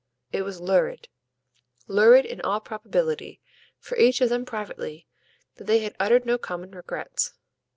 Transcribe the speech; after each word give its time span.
It 0.33 0.41
was 0.41 0.59
lurid 0.59 1.09
lurid, 1.87 2.25
in 2.25 2.41
all 2.41 2.59
probability, 2.59 3.39
for 3.77 3.97
each 3.99 4.19
of 4.19 4.29
them 4.29 4.45
privately 4.45 5.05
that 5.57 5.65
they 5.65 5.81
had 5.81 5.95
uttered 5.99 6.25
no 6.25 6.39
common 6.39 6.71
regrets. 6.71 7.35